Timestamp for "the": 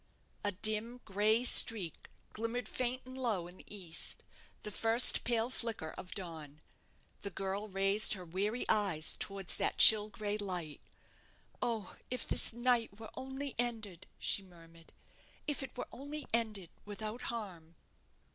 3.57-3.65, 4.63-4.71, 7.21-7.29